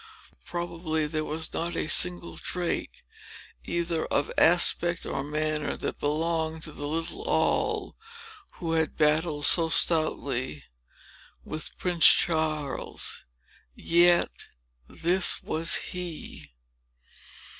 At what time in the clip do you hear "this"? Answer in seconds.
14.87-15.43